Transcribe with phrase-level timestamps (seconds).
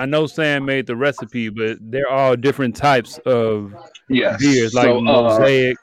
[0.00, 3.74] I know Sam made the recipe, but they're all different types of
[4.08, 4.40] Yes.
[4.40, 5.76] beers, like So, uh, mosaic.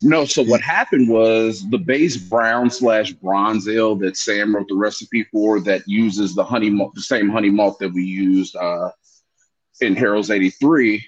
[0.00, 4.76] No, so what happened was the base brown slash bronze ale that Sam wrote the
[4.76, 8.90] recipe for that uses the honey malt, the same honey malt that we used uh,
[9.82, 11.04] in Harold's 83,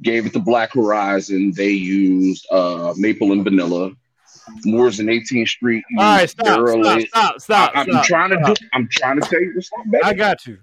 [0.00, 1.52] gave it to Black Horizon.
[1.54, 3.92] They used uh, maple and vanilla.
[4.64, 5.84] Moores and 18th Street.
[5.98, 8.54] all right, stop, stop, stop, stop, I, am trying to do.
[8.72, 9.68] I'm trying to tell you this.
[9.90, 10.02] Baby.
[10.02, 10.58] I got you.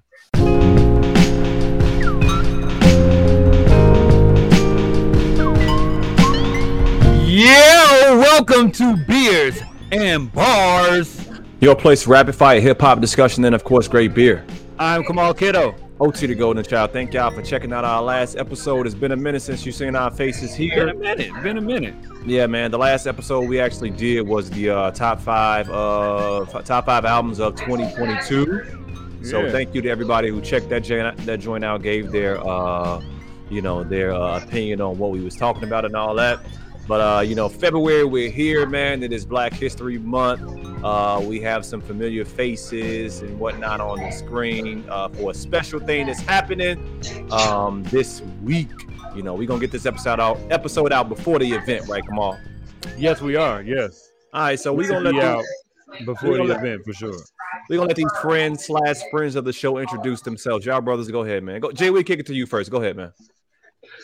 [7.38, 11.28] Yeah, welcome to Beers and Bars.
[11.60, 14.46] Your place, rapid fire hip hop discussion, and of course, great beer.
[14.80, 15.76] I'm Kamal Kiddo.
[16.00, 16.94] OT the Golden Child.
[16.94, 18.86] Thank y'all for checking out our last episode.
[18.86, 20.86] It's been a minute since you've seen our faces here.
[20.86, 21.44] Been a minute.
[21.44, 21.96] Been a minute.
[22.26, 22.72] Yeah, man.
[22.72, 27.42] The last episode we actually did was the uh, top five uh, top five albums
[27.42, 29.24] of 2022.
[29.24, 33.04] So thank you to everybody who checked that joint, that joint out, gave their uh,
[33.50, 36.40] you know their uh, opinion on what we was talking about and all that.
[36.88, 39.02] But uh, you know, February we're here, man.
[39.02, 40.84] It is Black History Month.
[40.84, 45.80] Uh, we have some familiar faces and whatnot on the screen uh, for a special
[45.80, 48.70] thing that's happening um, this week.
[49.16, 52.38] You know, we're gonna get this episode out episode out before the event, right, Kamal?
[52.98, 53.64] Yes, we are.
[53.64, 54.12] Yes.
[54.32, 57.16] All right, so we're gonna let be these, before the let- event for sure.
[57.68, 60.68] we're gonna let these friends slash friends of the show introduce themselves.
[60.68, 61.62] Y'all brothers, go ahead, man.
[61.62, 62.70] Go, Jay, we kick it to you first.
[62.70, 63.12] Go ahead, man.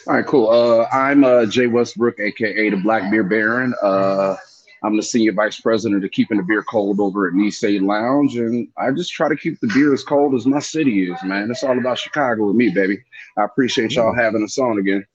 [0.07, 0.49] All right, cool.
[0.49, 3.73] Uh, I'm uh, Jay Westbrook, aka the Black Beer Baron.
[3.83, 4.35] Uh,
[4.83, 8.67] I'm the senior vice president of keeping the beer cold over at Nisei Lounge, and
[8.77, 11.51] I just try to keep the beer as cold as my city is, man.
[11.51, 12.97] It's all about Chicago with me, baby.
[13.37, 15.05] I appreciate y'all having us on again.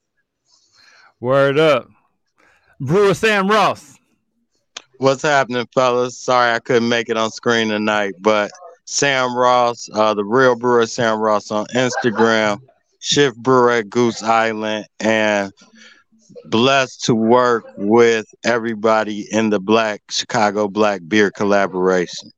[1.18, 1.88] Word up.
[2.78, 3.98] Brewer Sam Ross.
[4.98, 6.16] What's happening, fellas?
[6.16, 8.52] Sorry I couldn't make it on screen tonight, but
[8.84, 12.60] Sam Ross, uh, the real brewer Sam Ross on Instagram,
[13.06, 15.52] Shift Brewer at Goose Island, and
[16.46, 22.32] blessed to work with everybody in the Black Chicago Black Beer collaboration.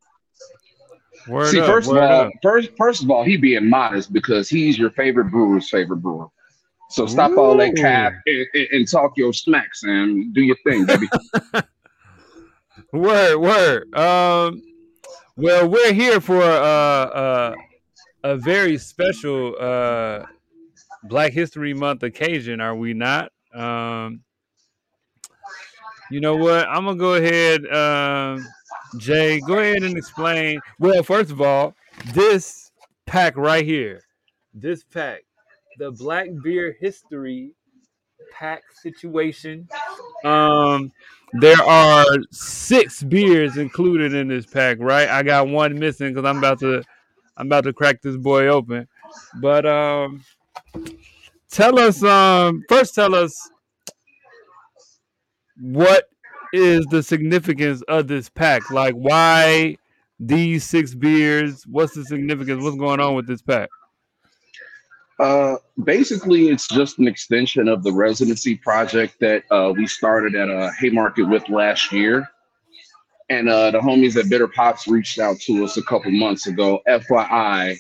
[1.26, 1.66] Word See, up.
[1.69, 2.32] first of all, up.
[2.43, 6.26] first first of all, he being modest because he's your favorite brewer's favorite brewer.
[6.91, 7.81] So stop all that Ooh.
[7.82, 11.06] cap and, and- and talk your smacks and Do your thing, baby.
[12.93, 13.94] Word, word.
[13.94, 14.62] Um,
[15.37, 17.54] well, we're here for uh, uh,
[18.25, 20.25] a very special uh,
[21.04, 23.32] Black History Month occasion, are we not?
[23.54, 24.22] Um,
[26.10, 26.69] you know what?
[26.69, 28.47] I'm gonna go ahead, um,
[28.98, 29.41] Jay.
[29.41, 30.60] Go ahead and explain.
[30.78, 31.75] Well, first of all,
[32.12, 32.70] this
[33.06, 34.03] pack right here,
[34.54, 35.25] this pack,
[35.78, 37.53] the Black Beer History
[38.32, 39.69] pack situation.
[40.25, 40.92] Um,
[41.32, 45.08] there are six beers included in this pack, right?
[45.08, 46.82] I got one missing because I'm about to
[47.37, 48.88] I'm about to crack this boy open.
[49.41, 50.22] But um
[51.50, 53.50] tell us um first tell us
[55.60, 56.08] what
[56.52, 58.70] is the significance of this pack?
[58.70, 59.76] Like why
[60.20, 61.64] these six beers?
[61.66, 62.62] What's the significance?
[62.62, 63.69] What's going on with this pack?
[65.19, 70.48] Uh, basically, it's just an extension of the residency project that uh, we started at
[70.48, 72.28] a Haymarket with last year.
[73.28, 76.80] And uh, the homies at Bitter Pops reached out to us a couple months ago.
[76.88, 77.76] FYI,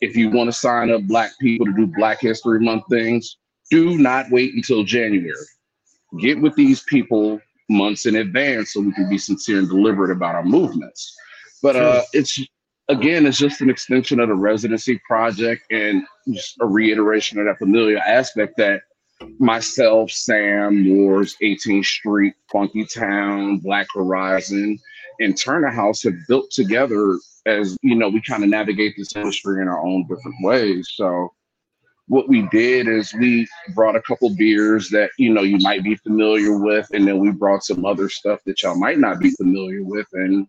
[0.00, 3.36] if you want to sign up Black people to do Black History Month things,
[3.70, 5.32] do not wait until January.
[6.20, 10.34] Get with these people months in advance so we can be sincere and deliberate about
[10.34, 11.14] our movements.
[11.62, 12.38] But uh, it's
[12.88, 17.58] again, it's just an extension of the residency project and just a reiteration of that
[17.58, 18.82] familiar aspect that
[19.38, 24.78] myself, Sam, Moores, 18th Street, Funky Town, Black Horizon,
[25.20, 29.62] and Turner House have built together as you know, we kind of navigate this industry
[29.62, 30.90] in our own different ways.
[30.94, 31.32] So
[32.08, 35.94] what we did is we brought a couple beers that you know you might be
[35.96, 39.82] familiar with, and then we brought some other stuff that y'all might not be familiar
[39.82, 40.46] with, and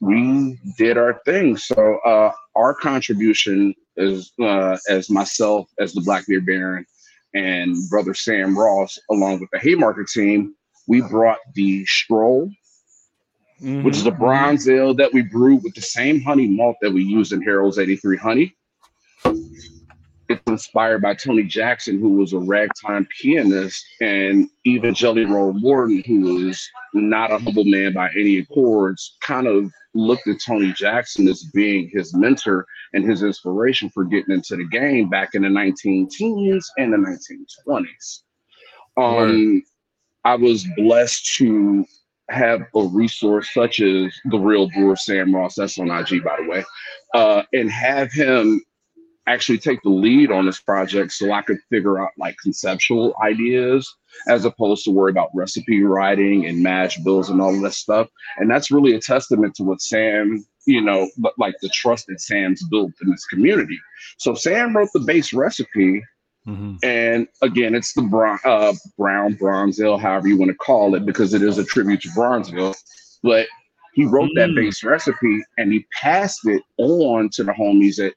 [0.00, 1.56] we did our thing.
[1.56, 6.86] So uh, our contribution is uh, as myself as the Black Beer Baron
[7.34, 10.54] and brother Sam Ross, along with the Haymarket team,
[10.86, 12.50] we brought the Stroll,
[13.60, 14.18] which is a mm-hmm.
[14.18, 17.78] bronze ale that we brewed with the same honey malt that we used in Harold's
[17.78, 18.56] 83 Honey.
[20.28, 26.02] It's inspired by Tony Jackson, who was a ragtime pianist, and even Jelly Roll Morton,
[26.06, 31.28] who was not a humble man by any accords, kind of looked at Tony Jackson
[31.28, 35.48] as being his mentor and his inspiration for getting into the game back in the
[35.48, 38.22] 19 teens and the 1920s.
[38.96, 39.62] Um,
[40.24, 41.84] I was blessed to
[42.30, 46.48] have a resource such as the real brewer Sam Ross, that's on IG by the
[46.48, 46.64] way,
[47.14, 48.60] uh, and have him
[49.26, 53.92] actually take the lead on this project so I could figure out like conceptual ideas
[54.28, 58.08] as opposed to worry about recipe writing and mash bills and all of that stuff.
[58.38, 61.08] And that's really a testament to what Sam, you know,
[61.38, 63.78] like the trust that Sam's built in this community.
[64.18, 66.02] So Sam wrote the base recipe.
[66.46, 66.76] Mm-hmm.
[66.84, 71.04] And again, it's the brown, uh, brown bronze ale, however you want to call it,
[71.04, 72.76] because it is a tribute to Bronzeville.
[73.24, 73.48] But
[73.94, 74.36] he wrote mm.
[74.36, 78.14] that base recipe and he passed it on to the homies at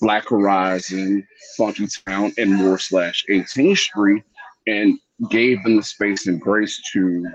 [0.00, 1.26] Black Horizon,
[1.56, 4.24] Funky Town, and Moore slash 18th Street,
[4.66, 4.98] and
[5.30, 7.26] gave them the space and grace to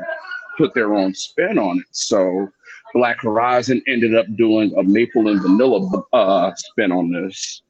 [0.57, 1.85] put their own spin on it.
[1.91, 2.49] So
[2.93, 7.61] Black Horizon ended up doing a maple and vanilla uh, spin on this.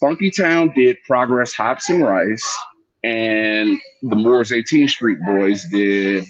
[0.00, 2.58] Funky Town did Progress Hops and Rice,
[3.02, 6.24] and the Moore's 18th Street Boys did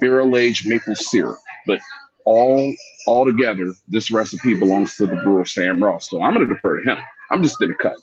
[0.00, 1.38] barrel aged maple syrup.
[1.66, 1.80] But
[2.24, 2.74] all
[3.06, 6.10] all together, this recipe belongs to the brewer Sam Ross.
[6.10, 6.98] So I'm to defer to him.
[7.30, 7.96] I'm just gonna cut.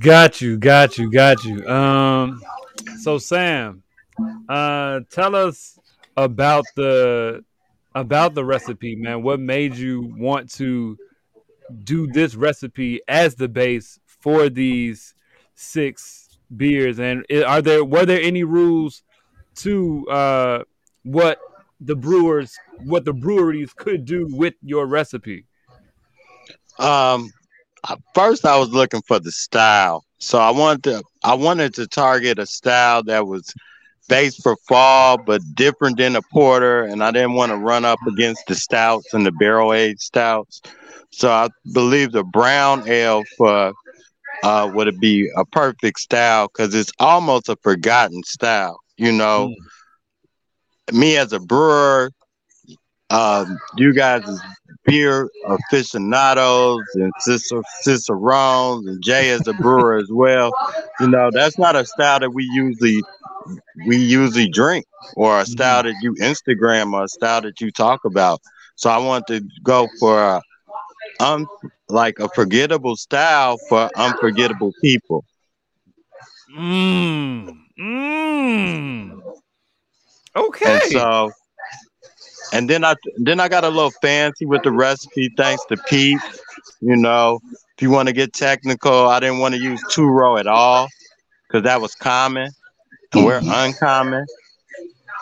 [0.00, 1.66] Got you, got you, got you.
[1.68, 2.40] Um,
[3.00, 3.82] so Sam,
[4.48, 5.78] uh, tell us
[6.16, 7.44] about the
[7.94, 9.22] about the recipe, man.
[9.22, 10.96] What made you want to
[11.84, 15.14] do this recipe as the base for these
[15.54, 16.98] six beers?
[16.98, 19.02] And are there were there any rules
[19.56, 20.62] to uh,
[21.02, 21.38] what
[21.80, 25.46] the brewers what the breweries could do with your recipe?
[26.78, 27.30] Um,
[28.14, 32.38] first I was looking for the style, so I wanted to I wanted to target
[32.38, 33.52] a style that was
[34.08, 37.98] based for fall but different than a porter, and I didn't want to run up
[38.08, 40.60] against the stouts and the barrel aged stouts.
[41.12, 43.72] So I believe the brown ale for
[44.42, 49.48] uh, would it be a perfect style because it's almost a forgotten style, you know.
[49.48, 49.54] Mm
[50.92, 52.10] me as a brewer,
[53.10, 54.40] um, you guys as
[54.86, 60.52] beer aficionados and cicerones and Jay as a brewer as well.
[61.00, 63.00] You know, that's not a style that we usually
[63.86, 64.84] we usually drink
[65.16, 68.40] or a style that you Instagram or a style that you talk about.
[68.76, 70.42] So I want to go for a
[71.20, 71.46] um
[71.88, 75.24] like a forgettable style for unforgettable people.
[76.56, 77.48] Mmm.
[77.78, 79.19] Mmm.
[80.36, 80.74] Okay.
[80.74, 81.32] And so,
[82.52, 86.20] and then I then I got a little fancy with the recipe thanks to Pete.
[86.80, 90.36] You know, if you want to get technical, I didn't want to use two row
[90.36, 90.88] at all
[91.46, 92.50] because that was common,
[93.12, 93.50] and we're mm-hmm.
[93.52, 94.26] uncommon.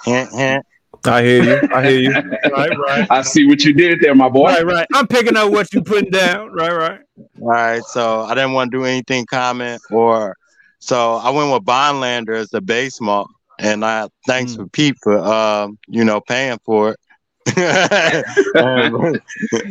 [0.05, 0.67] Hint, hint.
[1.05, 1.69] I hear you.
[1.73, 2.13] I hear you.
[2.53, 3.07] right, right.
[3.11, 4.49] I see what you did there, my boy.
[4.49, 4.87] Right, right.
[4.95, 6.53] I'm picking up what you're putting down.
[6.53, 7.01] Right, right.
[7.41, 7.83] All right.
[7.85, 10.37] So I didn't want to do anything common or
[10.81, 13.29] so I went with Bonlander as the base malt
[13.59, 14.57] and I thanks mm.
[14.57, 17.01] for Pete for um, you know paying for it.
[17.57, 19.23] and,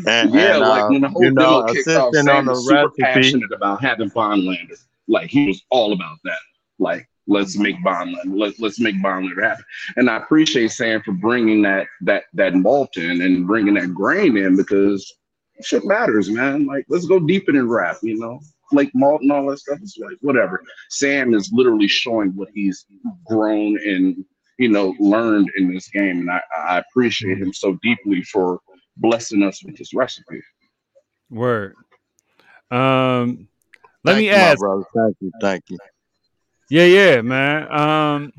[0.07, 2.67] and, yeah, and, like uh, when the whole you know, demo kicked off, Sam was
[2.67, 3.01] super recipe.
[3.03, 4.83] passionate about having Bonlander.
[5.07, 6.39] Like he was all about that.
[6.79, 9.63] Like let's make Bonlander, let, let's make Bonlander happen.
[9.95, 14.37] And I appreciate Sam for bringing that that that malt in and bringing that grain
[14.37, 15.13] in because
[15.61, 16.65] shit matters, man.
[16.65, 18.39] Like let's go deeper in rap, you know
[18.69, 19.79] flake malt and all that stuff.
[19.81, 20.63] It's like whatever.
[20.89, 22.85] Sam is literally showing what he's
[23.25, 24.23] grown and
[24.57, 28.59] you know learned in this game, and I, I appreciate him so deeply for
[28.97, 30.41] blessing us with this recipe.
[31.29, 31.75] Word.
[32.71, 33.47] Um,
[34.03, 34.59] let thank me you, ask.
[34.59, 34.83] Brother.
[34.95, 35.31] Thank you.
[35.41, 35.77] Thank you.
[36.69, 37.71] Yeah, yeah, man.
[37.71, 38.33] Um,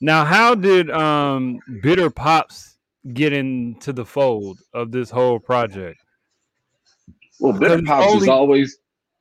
[0.00, 2.76] now how did um Bitter Pops
[3.12, 6.00] get into the fold of this whole project?
[7.40, 8.78] Well, Bitter Pops only, is always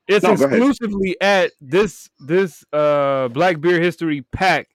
[0.07, 4.69] it's no, exclusively at this this uh Black Beer History pack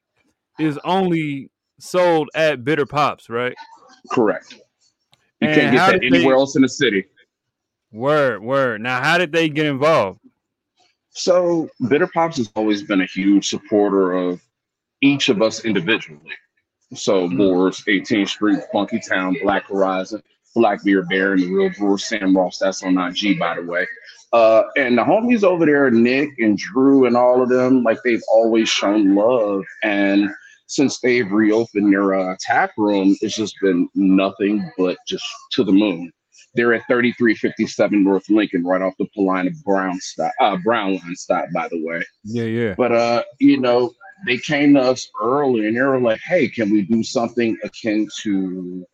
[0.58, 3.54] is only sold at Bitter Pops, right?
[4.10, 4.54] Correct.
[5.40, 7.04] You and can't get that anywhere they, else in the city.
[7.90, 8.80] Word, word.
[8.80, 10.20] Now, how did they get involved?
[11.10, 14.40] So, Bitter Pops has always been a huge supporter of
[15.02, 16.32] each of us individually.
[16.94, 17.28] So.
[17.28, 20.22] Moore's 18th Street, Funky Town, Black Horizon,
[20.54, 22.58] Black Beer Bear, and the Real Brewer Sam Ross.
[22.58, 23.86] That's on IG, by the way.
[24.32, 28.22] Uh, and the homies over there, Nick and Drew and all of them, like they've
[28.30, 29.62] always shown love.
[29.82, 30.30] And
[30.66, 35.72] since they've reopened their uh, tap room, it's just been nothing but just to the
[35.72, 36.10] moon.
[36.54, 41.46] They're at 3357 North Lincoln, right off the Paulina Brown stop, uh, Brown line stop,
[41.54, 42.02] by the way.
[42.24, 42.74] Yeah, yeah.
[42.76, 43.92] But uh, you know,
[44.26, 48.06] they came to us early and they were like, "Hey, can we do something akin
[48.22, 48.86] to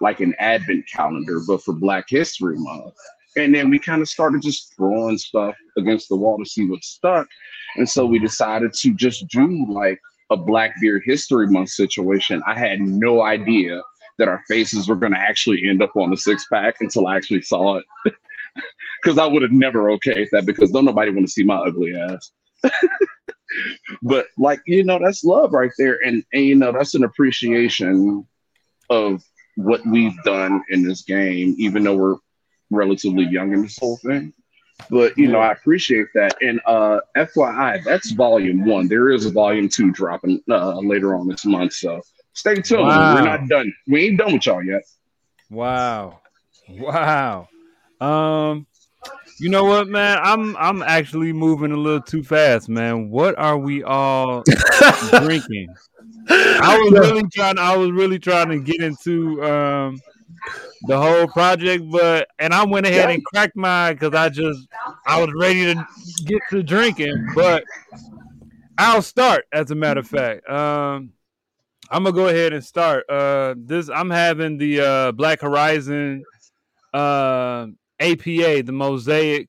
[0.00, 2.94] like an advent calendar, but for Black History Month?"
[3.38, 6.84] And then we kind of started just throwing stuff against the wall to see what
[6.84, 7.28] stuck.
[7.76, 12.42] And so we decided to just do like a Black Beer History Month situation.
[12.46, 13.82] I had no idea
[14.18, 17.16] that our faces were going to actually end up on the six pack until I
[17.16, 17.84] actually saw it.
[19.02, 21.94] because I would have never okayed that because don't nobody want to see my ugly
[21.96, 22.32] ass.
[24.02, 28.26] but like you know, that's love right there, and and you know that's an appreciation
[28.90, 29.22] of
[29.56, 32.16] what we've done in this game, even though we're
[32.70, 34.32] relatively young in this whole thing.
[34.90, 36.36] But you know, I appreciate that.
[36.40, 38.88] And uh FYI, that's volume one.
[38.88, 41.72] There is a volume two dropping uh, later on this month.
[41.74, 42.00] So
[42.32, 42.82] stay tuned.
[42.82, 43.14] Wow.
[43.14, 43.72] We're not done.
[43.86, 44.82] We ain't done with y'all yet.
[45.50, 46.20] Wow.
[46.68, 47.48] Wow.
[48.00, 48.66] Um
[49.40, 50.18] you know what, man?
[50.22, 53.10] I'm I'm actually moving a little too fast, man.
[53.10, 54.42] What are we all
[55.10, 55.68] drinking?
[56.28, 60.00] I was really trying I was really trying to get into um
[60.82, 64.66] the whole project, but and I went ahead and cracked mine because I just
[65.06, 65.86] I was ready to
[66.24, 67.64] get to drinking, but
[68.76, 70.48] I'll start as a matter of fact.
[70.48, 71.12] Um
[71.90, 73.08] I'm gonna go ahead and start.
[73.08, 76.22] Uh this I'm having the uh Black Horizon
[76.94, 77.66] uh
[78.00, 79.48] APA, the Mosaic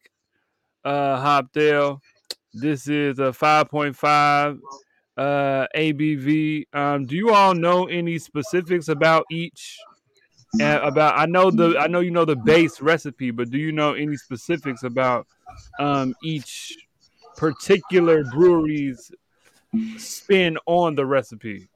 [0.84, 2.02] uh Hopdale.
[2.54, 4.60] This is a 5.5
[5.18, 6.64] uh ABV.
[6.74, 9.78] Um do you all know any specifics about each
[10.62, 13.72] uh, about I know the I know you know the base recipe, but do you
[13.72, 15.28] know any specifics about
[15.80, 16.78] um each
[17.38, 19.12] particular brewery's
[19.98, 21.70] spin on the recipe?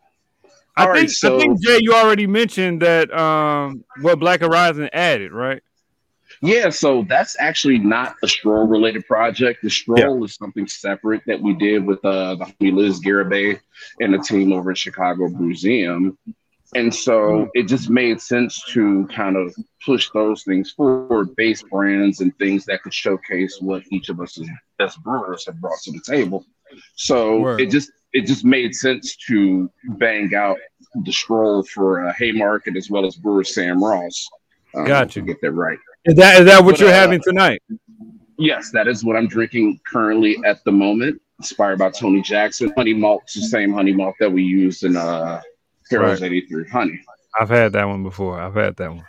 [0.75, 4.41] I All right, think so- I think Jay, you already mentioned that um what Black
[4.41, 5.61] Horizon added, right?
[6.41, 9.61] Yeah, so that's actually not a stroll related project.
[9.61, 13.59] The stroll is something separate that we did with uh, the homie Liz Garibay
[14.01, 16.17] and the team over at Chicago Brewseum.
[16.75, 22.21] And so it just made sense to kind of push those things forward, base brands
[22.21, 24.39] and things that could showcase what each of us
[24.79, 26.45] as brewers have brought to the table.
[26.95, 27.61] So Word.
[27.61, 30.57] it just it just made sense to bang out
[31.03, 34.27] the stroll for uh, Haymarket as well as brewer Sam Ross.
[34.75, 35.19] Um, Gotcha.
[35.19, 35.77] to Get that right.
[36.05, 37.61] Is that is that what But, you're uh, having tonight?
[38.37, 41.21] Yes, that is what I'm drinking currently at the moment.
[41.39, 42.71] Inspired by Tony Jackson.
[42.75, 45.41] Honey malt, the same honey malt that we used in uh
[45.89, 46.99] Harold's 83 Honey.
[47.39, 48.39] I've had that one before.
[48.39, 49.05] I've had that one.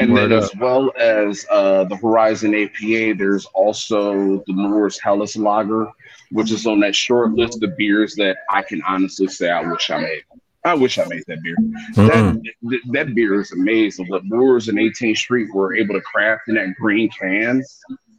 [0.00, 5.36] And Word then as well as uh the Horizon APA, there's also the Moore's Helles
[5.36, 5.88] Lager,
[6.30, 9.90] which is on that short list of beers that I can honestly say I wish
[9.90, 10.22] I made.
[10.64, 11.56] I wish I made that beer.
[11.94, 14.06] That, th- that beer is amazing.
[14.08, 17.62] What Brewers and 18th Street were able to craft in that green can.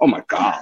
[0.02, 0.60] Oh my God.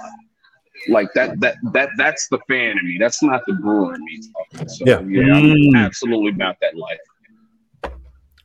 [0.88, 2.96] Like that that that that's the fan in me.
[2.98, 4.68] That's not the brewer in me talking.
[4.68, 5.00] So Yeah.
[5.00, 5.84] yeah, I'm Mm.
[5.84, 6.98] absolutely about that life.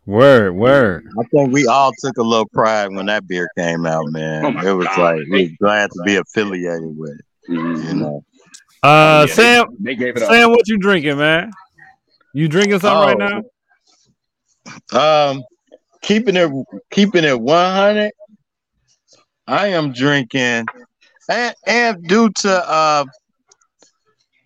[0.05, 1.05] Word, word.
[1.17, 4.45] I think we all took a little pride when that beer came out, man.
[4.45, 4.97] Oh it was God.
[4.97, 7.99] like we was glad to be affiliated with it, you Mhm.
[7.99, 8.23] know.
[8.81, 10.29] Uh, Yeah, Sam, They gave it up.
[10.29, 11.51] Sam, what you drinking, man?
[12.33, 13.43] You drinking something right Oh.
[14.91, 15.29] now?
[15.31, 15.43] Um,
[16.01, 16.51] keeping it
[16.91, 18.11] keeping it one hundred.
[19.47, 20.65] I am drinking,
[21.29, 23.05] and, and due to uh,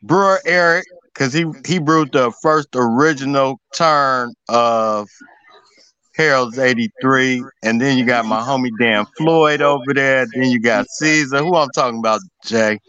[0.04, 5.08] Brewer Eric, because he he brewed the first original turn of
[6.16, 10.26] Harold's eighty three, and then you got my homie Dan Floyd over there.
[10.34, 11.40] Then you got Caesar.
[11.40, 12.80] Who I'm talking about, Jay?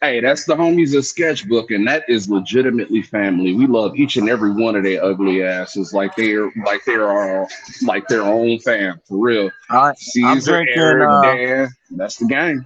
[0.00, 3.54] Hey, that's the homies of Sketchbook, and that is legitimately family.
[3.54, 7.48] We love each and every one of their ugly asses like they're like they're our
[7.82, 9.50] like their own fam for real.
[9.70, 12.64] I, Caesar, drinking, Eric, uh, Dan, that's the gang.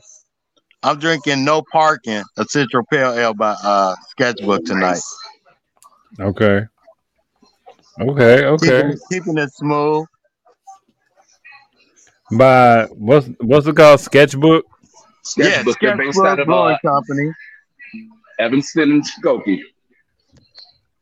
[0.86, 5.00] I'm drinking No Parking, a Central Pale Ale by uh, Sketchbook tonight.
[6.20, 6.60] Okay.
[8.00, 8.56] Okay, okay.
[8.58, 10.06] Keeping, it- keeping it smooth.
[12.38, 13.98] By what's what's it called?
[14.00, 14.64] Sketchbook.
[15.22, 17.32] Sketchbook, yeah, they're based out Sketchbook of Brewing uh, Company.
[18.38, 19.60] Evanston and Skokie.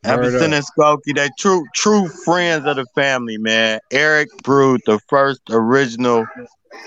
[0.02, 3.80] Evanston and Skokie, they true true friends of the family, man.
[3.90, 6.26] Eric brewed the first original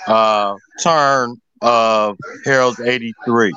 [0.07, 3.53] uh turn of Harold's 83.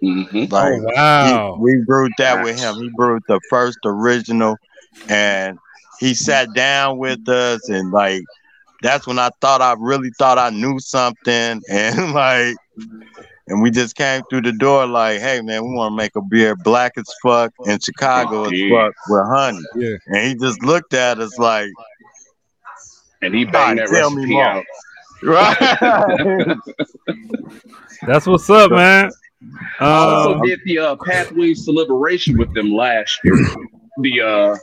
[0.00, 1.56] hmm Like oh wow.
[1.56, 2.76] he, we brewed that with him.
[2.76, 4.56] He brewed the first original
[5.08, 5.58] and
[6.00, 8.22] he sat down with us and like
[8.82, 12.56] that's when I thought I really thought I knew something and like
[13.48, 16.20] and we just came through the door like, hey man, we want to make a
[16.22, 18.86] beer black as fuck in Chicago as Yeah.
[18.86, 19.62] fuck with honey.
[19.76, 19.96] Yeah.
[20.06, 21.70] And he just looked at us like,
[23.22, 24.44] And he banged God, that tell me recipe more.
[24.44, 24.64] out.
[25.22, 26.56] Right?
[28.06, 29.10] That's what's up, man.
[29.80, 33.34] I also Um, did the uh, Pathways to Liberation with them last year.
[34.00, 34.56] The uh,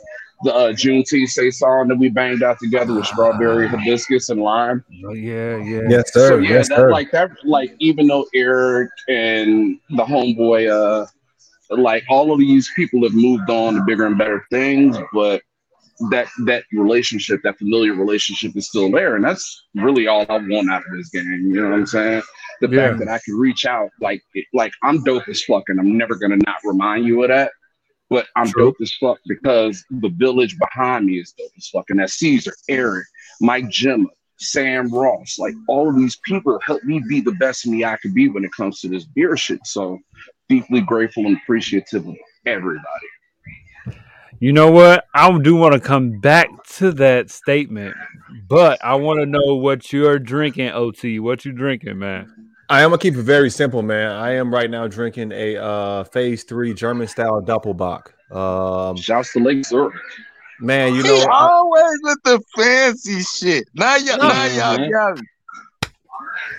[0.44, 4.84] the uh, Juneteenth saison that we banged out together with strawberry, hibiscus, and lime.
[5.06, 5.80] oh, yeah, yeah.
[5.88, 6.40] Yes, So sir.
[6.40, 6.90] yeah, yes, that sir.
[6.90, 11.06] like that like even though Eric and the homeboy uh
[11.70, 15.42] like all of these people have moved on to bigger and better things, but
[16.10, 19.16] that that relationship, that familiar relationship is still there.
[19.16, 21.50] And that's really all I want out of this game.
[21.52, 22.22] You know what I'm saying?
[22.60, 22.88] The Yeah.
[22.88, 25.96] fact that I can reach out, like it- like I'm dope as fuck, and I'm
[25.96, 27.52] never gonna not remind you of that.
[28.08, 28.66] But I'm True.
[28.66, 31.90] dope as fuck because the village behind me is dope as fuck.
[31.90, 33.06] And that's Caesar, Eric,
[33.40, 35.38] Mike Gemma, Sam Ross.
[35.38, 38.44] Like all of these people help me be the best me I could be when
[38.44, 39.66] it comes to this beer shit.
[39.66, 39.98] So
[40.48, 43.06] deeply grateful and appreciative of everybody.
[44.40, 45.04] You know what?
[45.14, 47.94] I do want to come back to that statement,
[48.48, 51.18] but I want to know what you're drinking, OT.
[51.20, 52.32] What you drinking, man?
[52.68, 54.10] I am gonna keep it very simple, man.
[54.10, 58.08] I am right now drinking a uh phase three German style Doppelbock.
[58.34, 59.94] Um, Shouts to Lake Zurich.
[60.60, 63.68] man, you he know, I- always with the fancy shit.
[63.74, 65.26] Now y'all, now y'all got me.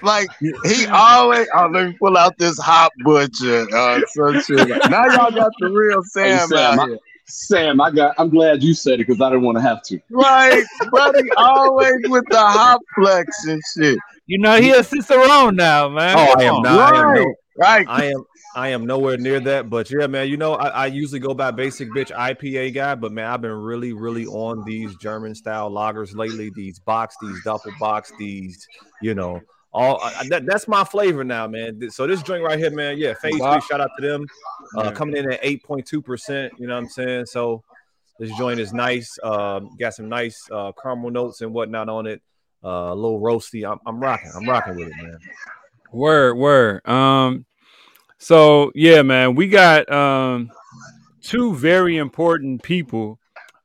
[0.01, 0.29] Like
[0.63, 1.47] he always.
[1.53, 3.67] Oh, let me pull out this hot butcher.
[3.75, 4.67] Uh, some shit.
[4.89, 6.97] Now y'all got the real Sam Sam, out I- here.
[7.29, 8.15] Sam, I got.
[8.17, 9.99] I'm glad you said it because I didn't want to have to.
[10.09, 13.99] Like, buddy, always with the hot flex and shit.
[14.27, 16.17] You know he a Cicerone now, man.
[16.17, 16.63] oh, I am on.
[16.63, 16.95] not.
[16.95, 18.03] I am Right, no, right.
[18.03, 18.23] I am
[18.55, 20.29] I am nowhere near that, but yeah, man.
[20.29, 23.51] You know, I, I usually go by basic bitch IPA guy, but man, I've been
[23.51, 26.51] really, really on these German style lagers lately.
[26.55, 28.67] These box, these double box, these,
[29.01, 29.41] you know,
[29.73, 31.89] all I, that, that's my flavor now, man.
[31.91, 33.61] So this drink right here, man, yeah, phase three.
[33.61, 34.25] Shout out to them,
[34.77, 34.91] uh, Yeah.
[34.91, 36.53] coming in at eight point two percent.
[36.57, 37.25] You know what I'm saying?
[37.27, 37.63] So
[38.19, 39.17] this joint is nice.
[39.21, 42.21] Um, got some nice uh, caramel notes and whatnot on it.
[42.63, 43.69] Uh, a little roasty.
[43.69, 44.31] I'm, I'm rocking.
[44.35, 45.19] I'm rocking with it, man.
[45.91, 46.87] Word, word.
[46.87, 47.45] Um,
[48.17, 50.49] so yeah, man, we got um
[51.21, 53.19] two very important people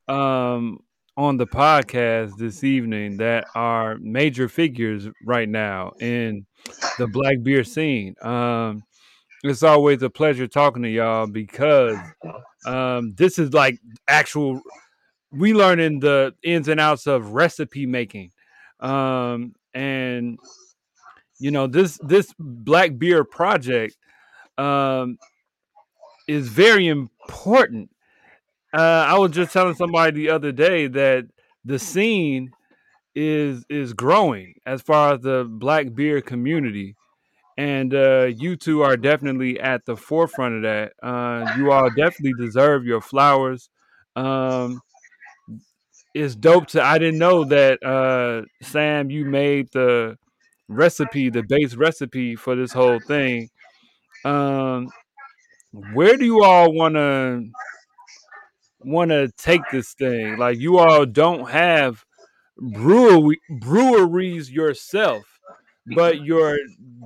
[0.09, 0.81] um
[1.17, 6.47] on the podcast this evening that are major figures right now in
[6.99, 8.15] the black beer scene.
[8.23, 8.83] Um
[9.45, 11.99] it's always a pleasure talking to y'all because
[12.67, 13.79] um this is like
[14.09, 14.61] actual
[15.31, 18.31] we learning the ins and outs of recipe making.
[18.81, 20.39] Um and
[21.39, 23.97] you know this this black beer project
[24.57, 25.19] um
[26.27, 27.91] is very important
[28.75, 31.27] uh i was just telling somebody the other day that
[31.65, 32.51] the scene
[33.15, 36.97] is is growing as far as the black beer community.
[37.59, 40.93] And uh you two are definitely at the forefront of that.
[41.03, 43.71] Uh you all definitely deserve your flowers.
[44.17, 44.81] Um
[46.15, 50.17] it's dope to i didn't know that uh sam you made the
[50.69, 53.51] recipe, the base recipe for this whole thing.
[54.25, 54.89] Um,
[55.95, 57.45] where do you all want to
[58.85, 60.37] want to take this thing?
[60.39, 62.05] Like you all don't have
[62.59, 65.25] brewery breweries yourself,
[65.95, 66.59] but you're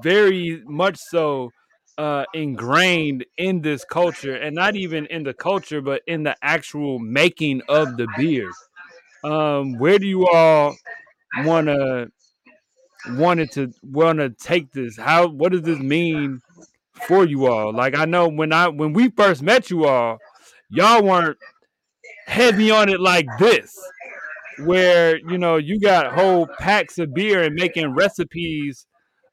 [0.03, 1.51] very much so
[1.99, 6.99] uh, ingrained in this culture, and not even in the culture, but in the actual
[6.99, 8.57] making of the beers.
[9.25, 10.77] Um, where do you all
[11.39, 12.11] want to
[13.09, 16.41] wanted to want to take this how what does this mean
[17.07, 20.19] for you all like i know when i when we first met you all
[20.71, 21.37] y'all weren't
[22.27, 23.79] heavy on it like this
[24.59, 28.87] where you know you got whole packs of beer and making recipes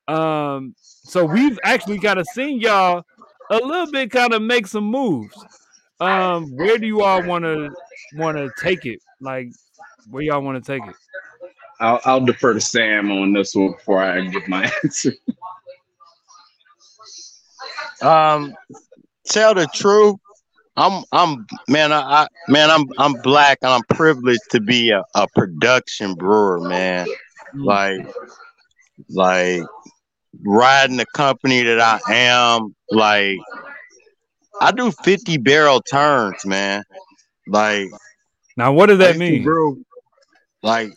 [0.07, 3.03] um so we've actually kind of seen y'all
[3.49, 5.35] a little bit kind of make some moves
[5.99, 7.69] um where do you all want to
[8.15, 9.47] want to take it like
[10.09, 10.95] where y'all want to take it
[11.79, 15.11] I'll, I'll defer to Sam on this one before I give my answer.
[18.01, 18.53] Um,
[19.25, 20.17] tell the truth.
[20.75, 25.03] I'm, I'm, man, I, I man, I'm, I'm black and I'm privileged to be a,
[25.15, 27.07] a production brewer, man.
[27.53, 28.07] Like,
[29.09, 29.61] like
[30.43, 32.75] riding the company that I am.
[32.89, 33.37] Like,
[34.61, 36.83] I do 50 barrel turns, man.
[37.47, 37.87] Like,
[38.57, 39.83] now what does that used mean brew-
[40.61, 40.91] like,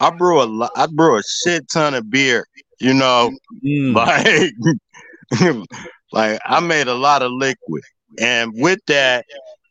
[0.00, 0.70] I brew a lot.
[0.76, 2.46] I brew a shit ton of beer.
[2.80, 3.30] You know,
[3.62, 3.94] Mm.
[5.30, 5.58] like
[6.12, 7.82] like I made a lot of liquid
[8.18, 9.26] and with that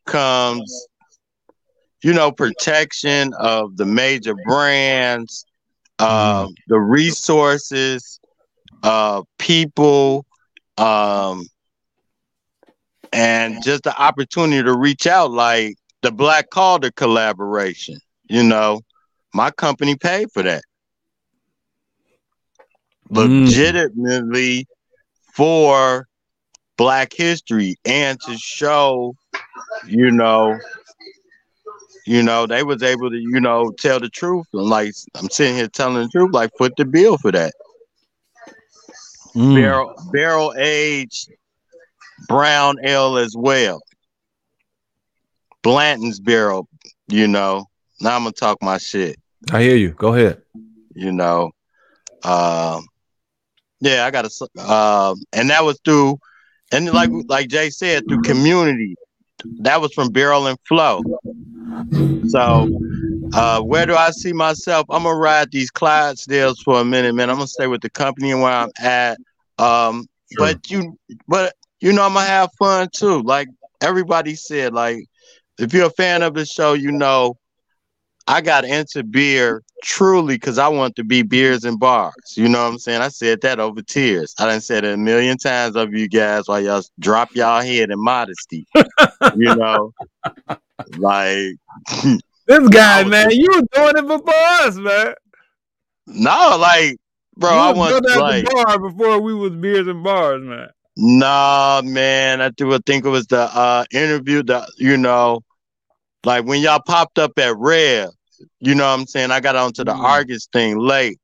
[0.06, 0.88] comes
[2.02, 5.46] you know protection of the major brands
[6.00, 8.20] uh the resources
[8.84, 10.26] uh people
[10.78, 11.46] um
[13.14, 17.98] and just the opportunity to reach out like the black calder collaboration
[18.30, 18.80] you know
[19.34, 20.64] my company paid for that
[23.16, 23.76] Mm.
[23.90, 24.68] legitimately
[25.36, 26.09] for
[26.80, 29.14] black history and to show
[29.86, 30.58] you know
[32.08, 35.56] you know they was able to you know tell the truth and like i'm sitting
[35.56, 37.54] here telling the truth like put the bill for that
[39.36, 39.56] Mm.
[39.56, 41.30] barrel barrel aged
[42.28, 43.80] brown ale as well
[45.62, 46.68] blanton's barrel
[47.08, 47.66] you know
[48.02, 49.18] now I'm gonna talk my shit.
[49.52, 49.92] I hear you.
[49.92, 50.42] Go ahead.
[50.96, 51.52] You know,
[52.24, 52.86] um,
[53.82, 56.18] yeah, I got to, um, and that was through,
[56.72, 58.96] and like like Jay said, through community.
[59.60, 61.02] That was from Barrel and Flow.
[62.28, 62.70] So,
[63.34, 64.86] uh, where do I see myself?
[64.90, 67.30] I'm gonna ride these Clydesdales for a minute, man.
[67.30, 69.18] I'm gonna stay with the company and where I'm at.
[69.58, 70.46] Um, Sure.
[70.46, 73.22] but you, but you know, I'm gonna have fun too.
[73.24, 73.48] Like
[73.82, 75.06] everybody said, like
[75.58, 77.36] if you're a fan of the show, you know,
[78.30, 82.14] I got into beer truly because I want to be beers and bars.
[82.36, 83.02] You know what I'm saying?
[83.02, 84.36] I said that over tears.
[84.38, 87.90] I done said it a million times of you guys while y'all drop y'all head
[87.90, 88.68] in modesty.
[89.36, 89.94] you know,
[90.98, 91.56] like
[92.46, 95.16] This guy, man, you were doing it before us, man.
[96.06, 96.98] no, like
[97.36, 100.70] bro, I want at like the bar before we was beers and bars, man.
[100.98, 102.42] Nah, man.
[102.42, 105.42] I do I think it was the uh interview that you know,
[106.24, 108.10] like when y'all popped up at Red,
[108.60, 109.32] you know what I'm saying?
[109.32, 110.04] I got onto the Mm.
[110.04, 111.20] Argus thing late,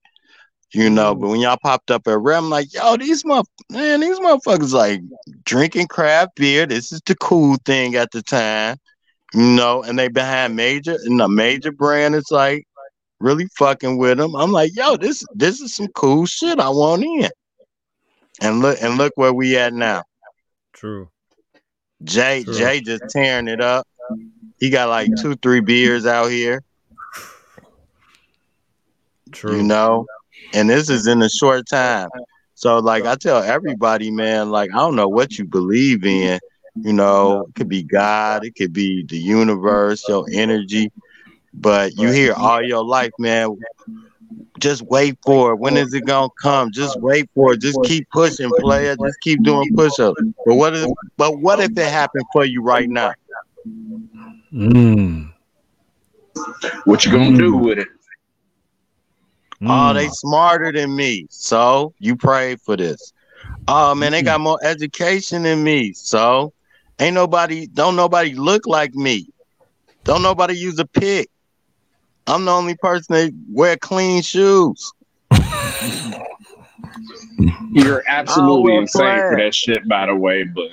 [0.74, 4.02] you know, but when y'all popped up at Red, I'm like, yo, these motherf man,
[4.02, 5.02] these motherfuckers like
[5.44, 6.66] drinking craft beer.
[6.66, 8.78] This is the cool thing at the time,
[9.34, 12.66] you know, and they behind major and the major brand is like
[13.20, 14.36] really fucking with them.
[14.36, 17.30] I'm like, yo, this this is some cool shit I want in.
[18.42, 20.04] And look and look where we at now.
[20.74, 21.10] True.
[22.04, 22.54] Jay True.
[22.54, 23.88] Jay just tearing it up.
[24.60, 26.62] He got like two, three beers out here,
[29.36, 29.58] True.
[29.58, 30.06] you know,
[30.54, 32.10] and this is in a short time.
[32.56, 36.40] So, like, I tell everybody, man, like, I don't know what you believe in,
[36.78, 40.90] you know, it could be God, it could be the universe, your energy,
[41.54, 43.58] but you hear all your life, man.
[44.60, 45.58] Just wait for it.
[45.58, 46.72] When is it gonna come?
[46.72, 47.60] Just wait for it.
[47.60, 48.96] Just keep pushing, player.
[48.96, 50.22] Just keep doing push-ups.
[50.46, 50.90] But what if?
[51.18, 53.12] But what if it happened for you right now?
[54.56, 55.34] Mm.
[56.86, 57.88] What you gonna do with it?
[59.64, 59.94] Oh, Mm.
[59.94, 61.28] they smarter than me.
[61.30, 63.14] So you pray for this.
[63.68, 65.94] Oh man, they got more education than me.
[65.94, 66.54] So
[67.00, 69.28] ain't nobody don't nobody look like me.
[70.04, 71.30] Don't nobody use a pick.
[72.28, 74.92] I'm the only person that wear clean shoes.
[77.74, 80.44] You're absolutely Oh, insane well, for that shit, by the way.
[80.44, 80.70] But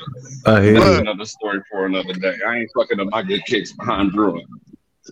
[0.46, 2.36] I hear that's another story for another day.
[2.46, 4.44] I ain't fucking up my good kicks behind Druid.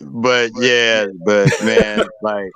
[0.01, 2.51] But yeah, but man, like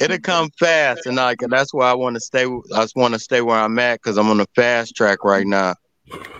[0.00, 2.44] it'll come fast, and like that's why I want to stay.
[2.44, 5.46] I just want to stay where I'm at because I'm on the fast track right
[5.46, 5.74] now.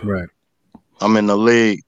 [0.03, 0.29] Right.
[1.01, 1.81] I'm in the league.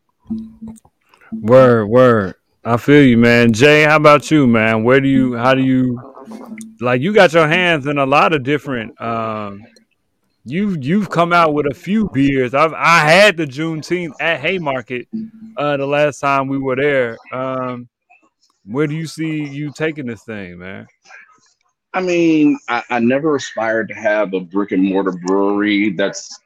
[1.32, 2.36] Word, word.
[2.64, 3.54] I feel you, man.
[3.54, 4.84] Jay, how about you, man?
[4.84, 6.00] Where do you how do you
[6.80, 9.64] like you got your hands in a lot of different um
[10.46, 12.54] you you've come out with a few beers.
[12.54, 15.08] I've I had the Juneteenth at Haymarket
[15.58, 17.18] uh the last time we were there.
[17.34, 17.90] Um
[18.66, 20.86] where do you see you taking this thing, man?
[21.94, 25.92] I mean, I, I never aspired to have a brick and mortar brewery.
[25.92, 26.40] That's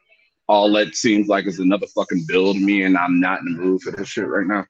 [0.48, 3.62] all it seems like is another fucking bill to me, and I'm not in the
[3.62, 4.66] mood for this shit right now.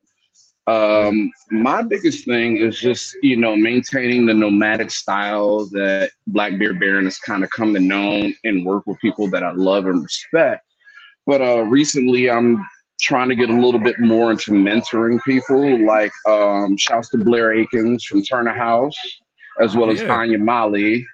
[0.69, 6.75] Um, my biggest thing is just you know maintaining the nomadic style that Black Beer
[6.75, 10.03] Baron has kind of come to know and work with people that I love and
[10.03, 10.65] respect.
[11.27, 12.67] But uh, recently, I'm
[13.01, 15.85] trying to get a little bit more into mentoring people.
[15.87, 18.97] Like, um, shouts to Blair Akins from Turner House,
[19.61, 20.14] as well as Yeah.
[20.14, 21.07] Anya Mali.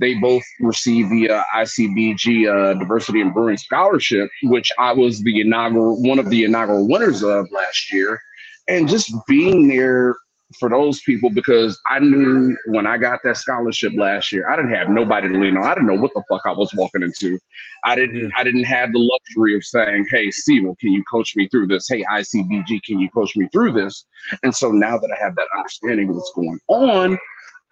[0.00, 5.40] They both received the uh, ICBG uh, Diversity and Brewing Scholarship, which I was the
[5.40, 8.20] inaugural one of the inaugural winners of last year.
[8.68, 10.14] And just being there
[10.58, 14.72] for those people because I knew when I got that scholarship last year, I didn't
[14.72, 15.64] have nobody to lean on.
[15.64, 17.38] I didn't know what the fuck I was walking into.
[17.84, 21.48] I didn't I didn't have the luxury of saying, Hey Steven, can you coach me
[21.48, 21.86] through this?
[21.88, 24.06] Hey ICBG, can you coach me through this?
[24.42, 27.18] And so now that I have that understanding of what's going on,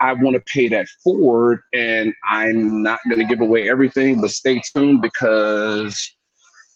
[0.00, 4.30] I want to pay that forward and I'm not going to give away everything, but
[4.30, 6.16] stay tuned because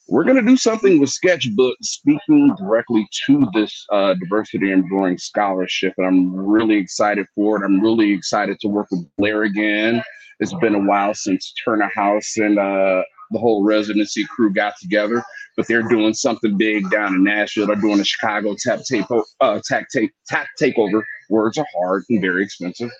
[0.08, 5.18] we're going to do something with Sketchbook speaking directly to this uh, diversity and brewing
[5.18, 5.94] scholarship.
[5.98, 7.64] And I'm really excited for it.
[7.64, 10.02] I'm really excited to work with Blair again.
[10.40, 15.22] It's been a while since Turner House and uh, the whole residency crew got together,
[15.56, 17.66] but they're doing something big down in Nashville.
[17.66, 19.06] They're doing a Chicago tap tape,
[19.40, 21.02] uh, tap tape, tap takeover.
[21.30, 22.90] Words are hard and very expensive,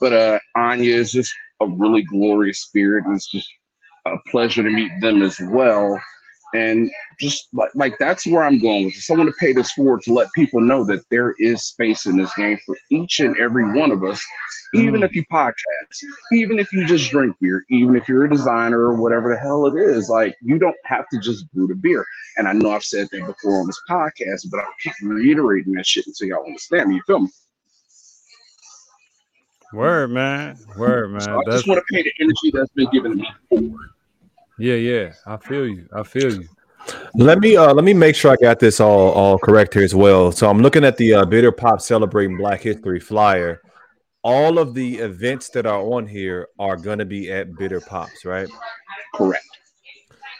[0.00, 3.48] but uh, Anya is just a really glorious spirit, and it's just
[4.06, 6.00] a pleasure to meet them as well.
[6.52, 9.08] And just like, like that's where I'm going with this.
[9.08, 12.16] I want to pay this forward to let people know that there is space in
[12.16, 14.20] this game for each and every one of us,
[14.74, 15.54] even if you podcast,
[16.32, 19.66] even if you just drink beer, even if you're a designer or whatever the hell
[19.66, 20.08] it is.
[20.08, 22.04] Like you don't have to just brew the beer.
[22.36, 25.86] And I know I've said that before on this podcast, but I'll keep reiterating that
[25.86, 26.96] shit until y'all understand me.
[26.96, 27.30] You feel me?
[29.72, 30.58] Word, man.
[30.76, 31.20] Word, man.
[31.20, 33.28] So I That's, just want to pay the energy that's been given to me.
[33.48, 33.90] forward.
[34.58, 35.12] yeah, yeah.
[35.26, 35.88] I feel you.
[35.92, 36.48] I feel you.
[37.14, 39.94] Let me uh let me make sure I got this all all correct here as
[39.94, 40.32] well.
[40.32, 43.60] So I'm looking at the uh, Bitter Pop celebrating Black History flyer.
[44.22, 48.48] All of the events that are on here are gonna be at Bitter Pops, right?
[49.14, 49.44] Correct.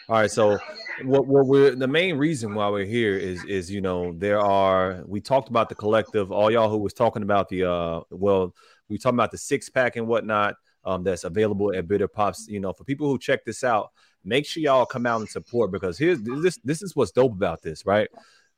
[0.09, 0.57] All right, so
[1.03, 5.03] what, what we're the main reason why we're here is is you know there are
[5.07, 8.53] we talked about the collective all y'all who was talking about the uh well
[8.91, 12.59] we talking about the six pack and whatnot um that's available at Bitter Pops you
[12.59, 13.91] know for people who check this out
[14.23, 17.61] make sure y'all come out and support because here's this this is what's dope about
[17.61, 18.09] this right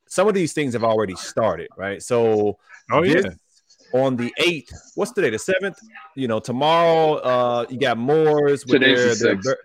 [0.07, 2.57] some of these things have already started right so
[2.91, 3.21] Oh yeah.
[3.93, 5.77] on the 8th what's today the 7th
[6.15, 9.43] you know tomorrow uh you got Moore's with Today's their, the their sixth.
[9.45, 9.59] bur-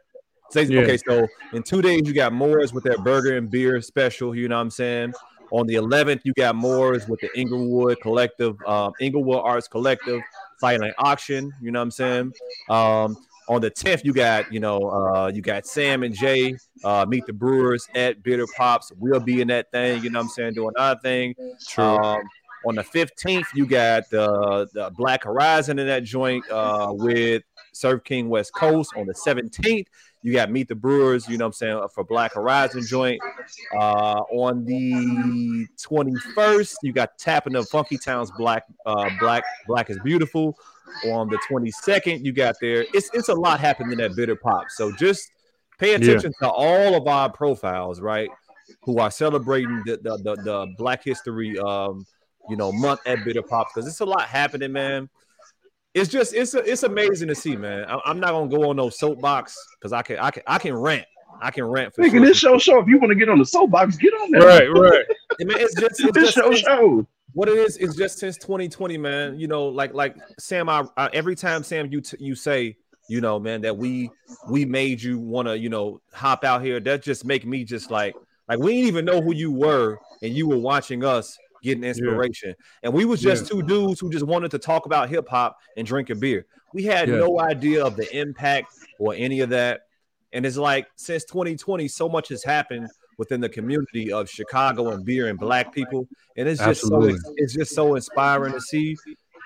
[0.53, 0.81] Today's- Yeah.
[0.81, 4.49] okay so in two days you got Moore's with their burger and beer special you
[4.49, 5.13] know what I'm saying
[5.51, 10.21] on the 11th you got Moore's with the Englewood Collective um Englewood Arts Collective
[10.59, 12.33] silent auction you know what I'm saying
[12.69, 13.17] um
[13.49, 17.25] on the 10th you got you know uh you got Sam and Jay uh meet
[17.27, 20.55] the Brewers at Bitter Pops we'll be in that thing you know what I'm saying
[20.55, 21.35] doing our thing
[21.67, 21.85] True.
[21.85, 22.23] um,
[22.67, 27.43] on the 15th, you got uh, the Black Horizon in that joint uh, with
[27.73, 28.93] Surf King West Coast.
[28.97, 29.87] On the 17th,
[30.23, 33.21] you got Meet the Brewers, you know what I'm saying, for Black Horizon joint.
[33.75, 39.99] Uh, on the 21st, you got Tapping the Funky Towns Black uh, Black Black is
[40.05, 40.57] Beautiful.
[41.07, 42.85] On the 22nd, you got there.
[42.95, 44.65] It's it's a lot happening at Bitter Pop.
[44.71, 45.31] So just
[45.79, 48.29] pay attention to all of our profiles, right?
[48.83, 52.07] Who are celebrating the the, the, the Black History um
[52.49, 55.09] you know month at Bitter Pop because it's a lot happening, man.
[55.99, 57.85] It's just it's it's amazing to see, man.
[57.89, 60.75] I, I'm not gonna go on no soapbox because I can I can I can
[60.75, 61.07] rant.
[61.41, 62.81] I can rant for Nigga, this show show.
[62.81, 64.41] If you want to get on the soapbox, get on there.
[64.43, 65.05] Right, right.
[65.41, 67.07] I mean, it's just it's This just show show.
[67.33, 71.09] what it is is just since 2020 man you know like like sam I, I
[71.13, 72.77] every time sam you t- you say
[73.09, 74.11] you know man that we
[74.51, 77.91] we made you want to you know hop out here that just make me just
[77.91, 78.17] like
[78.49, 82.55] like we didn't even know who you were and you were watching us getting inspiration.
[82.83, 86.11] And we was just two dudes who just wanted to talk about hip-hop and drink
[86.11, 86.47] a beer.
[86.75, 87.17] We had Yeah.
[87.17, 89.83] no idea of the impact or any of that.
[90.33, 95.05] And it's like since 2020 so much has happened within the community of chicago and
[95.05, 96.07] beer and black people.
[96.37, 97.19] And it's just Absolutely.
[97.19, 98.97] so it's just so inspiring to see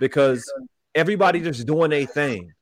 [0.01, 0.45] because
[0.95, 2.53] everybody just doing their thing.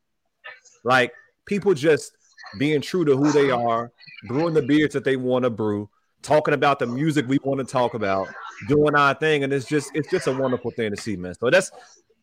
[0.84, 1.12] Like
[1.46, 2.12] people just
[2.58, 3.90] being true to who they are
[4.28, 5.88] brewing the beers that they want to brew
[6.22, 8.28] talking about the music we want to talk about
[8.68, 11.50] doing our thing and it's just it's just a wonderful thing to see man so
[11.50, 11.70] that's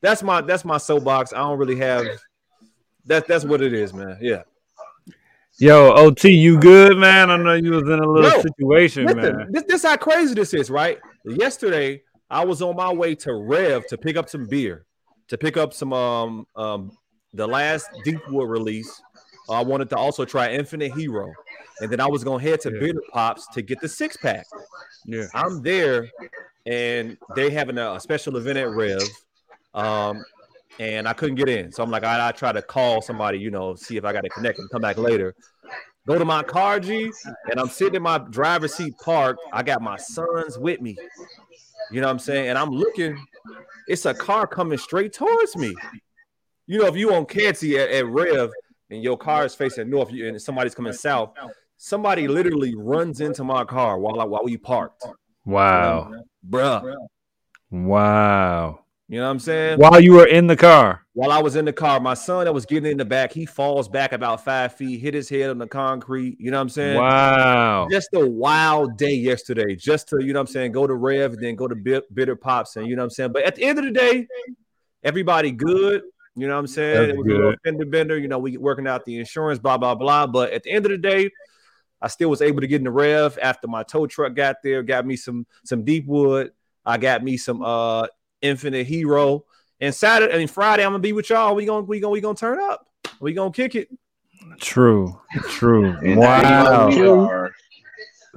[0.02, 2.06] that's my that's my soapbox i don't really have
[3.06, 4.44] that that's what it is man yeah
[5.60, 7.32] Yo, OT, you good, man?
[7.32, 9.48] I know you was in a little Yo, situation, Listen, man.
[9.52, 11.00] this, this how crazy this is, right?
[11.26, 14.86] Yesterday, I was on my way to Rev to pick up some beer,
[15.30, 16.92] to pick up some um um
[17.34, 19.02] the last Deepwood release.
[19.50, 21.34] I wanted to also try Infinite Hero,
[21.82, 22.80] and then I was gonna head to Yeah.
[22.80, 24.46] Bitter Pops to get the six pack.
[25.06, 25.28] Yeah.
[25.34, 26.10] I'm there,
[26.66, 29.02] and they having a, a special event at Rev,
[29.74, 30.24] um,
[30.80, 31.72] and I couldn't get in.
[31.72, 34.22] So I'm like, I, I try to call somebody, you know, see if I got
[34.22, 35.34] to connect and come back later.
[36.08, 37.12] Go to my car, G,
[37.52, 39.42] and I'm sitting in my driver's seat parked.
[39.52, 40.98] I got my sons with me.
[41.92, 42.48] You know what I'm saying?
[42.48, 43.18] And I'm looking,
[43.88, 45.76] it's a car coming straight towards me.
[46.66, 48.52] You know, if you on Canty at, at Rev
[48.90, 51.34] and your car is facing north you, and somebody's coming south,
[51.78, 55.06] somebody literally runs into my car while I, while we parked.
[55.46, 56.12] Wow.
[56.48, 56.96] Bruh.
[57.72, 58.82] Wow.
[59.10, 59.80] You know what I'm saying?
[59.80, 61.06] While you were in the car.
[61.14, 63.46] While I was in the car, my son that was getting in the back, he
[63.46, 66.36] falls back about five feet, hit his head on the concrete.
[66.40, 66.98] You know what I'm saying?
[66.98, 67.88] Wow.
[67.90, 71.34] Just a wild day yesterday, just to, you know what I'm saying, go to Rev
[71.34, 72.76] and then go to Bit- Bitter Pops.
[72.76, 73.32] And you know what I'm saying?
[73.32, 74.28] But at the end of the day,
[75.04, 76.02] everybody good.
[76.36, 76.98] You know what I'm saying?
[76.98, 78.18] That's it was a little fender bender.
[78.20, 80.28] You know, we working out the insurance, blah, blah, blah.
[80.28, 81.32] But at the end of the day,
[82.02, 84.84] I still was able to get in the Rev after my tow truck got there,
[84.84, 86.52] got me some some deep wood.
[86.86, 88.08] I got me some uh
[88.42, 89.46] Infinite Hero.
[89.80, 91.56] And Saturday and Friday, I'm gonna be with y'all.
[91.56, 92.88] We gonna we gonna we gonna turn up.
[93.20, 93.90] We gonna kick it.
[94.60, 95.20] True.
[95.50, 95.96] True.
[95.98, 97.47] And Wow.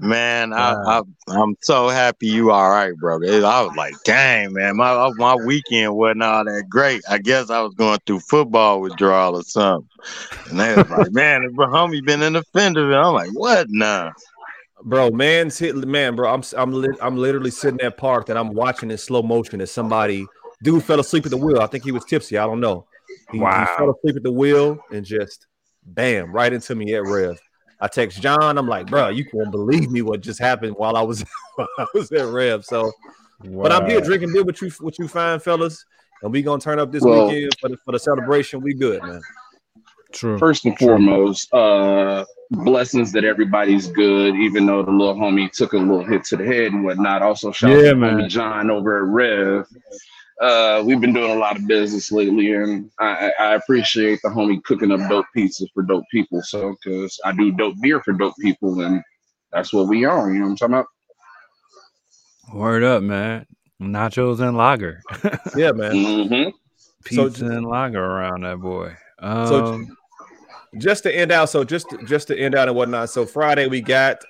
[0.02, 3.16] Man, I, I I'm so happy you all right, bro.
[3.16, 7.02] I was like, dang, man, my uh, my weekend wasn't all that great.
[7.08, 9.88] I guess I was going through football withdrawal or something.
[10.48, 12.84] And they was like, man, bro, homie been in the fender.
[12.90, 14.12] And I'm like, what now?
[14.82, 16.32] Bro, man's hit man, bro.
[16.32, 19.70] I'm I'm lit, I'm literally sitting at parked and I'm watching in slow motion as
[19.70, 20.26] somebody
[20.62, 21.60] dude fell asleep at the wheel.
[21.60, 22.38] I think he was tipsy.
[22.38, 22.86] I don't know.
[23.30, 23.74] He, he Wow.
[23.76, 25.46] fell asleep at the wheel and just
[25.84, 27.38] bam, right into me at Rev.
[27.80, 28.58] I text John.
[28.58, 31.24] I'm like, bro, you can't believe me what just happened while I was
[31.56, 32.64] while I was at Rev.
[32.64, 32.92] So,
[33.44, 35.84] but I'm here drinking beer with you, with you fine fellas.
[36.22, 38.60] and we gonna turn up this Well- weekend for the, for the celebration.
[38.60, 39.20] We good, man.
[40.12, 40.38] True.
[40.38, 45.76] First and foremost, uh, blessings that everybody's good, even though the little homie took a
[45.78, 47.22] little hit to the head and whatnot.
[47.22, 48.28] Also, shout out to man.
[48.28, 49.66] John over at Rev.
[50.40, 54.30] Uh, we've been doing a lot of business lately, and I, I I appreciate the
[54.30, 56.40] homie cooking up dope pizzas for dope people.
[56.42, 59.02] So, because I do dope beer for dope people, and
[59.52, 60.30] that's what we are.
[60.32, 60.86] You know what I'm talking about?
[62.54, 63.46] Word up, man.
[63.80, 65.02] Nachos and lager.
[65.56, 65.92] Yeah, man.
[65.92, 66.50] Mm-hmm.
[67.14, 68.94] So- Pizza and lager around that boy.
[69.18, 69.84] Um, So-
[70.78, 73.10] just to end out, so just just to end out and whatnot.
[73.10, 74.22] So Friday we got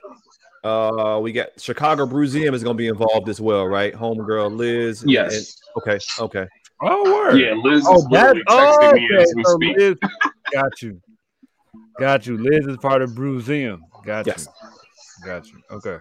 [0.65, 3.95] uh we got Chicago Brewseum is gonna be involved as well, right?
[3.95, 5.03] Homegirl Liz.
[5.03, 5.57] and- Yes.
[5.77, 6.47] and- okay, okay.
[6.83, 7.37] oh, word.
[7.39, 8.37] Yeah, Liz Oh, is that.
[8.37, 9.23] literally Oh, texting me okay.
[9.23, 9.77] as we So speak.
[9.77, 9.97] Liz,
[10.53, 11.01] got you.
[11.99, 12.37] Got you.
[12.39, 13.81] Liz is part of Brewseum.
[14.05, 14.49] Got Yes.
[15.23, 15.27] you.
[15.27, 15.59] Got you.
[15.71, 15.99] Okay.